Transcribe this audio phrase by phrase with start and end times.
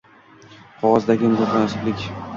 [0.79, 2.11] Qog‘ozdagi mutanosiblik?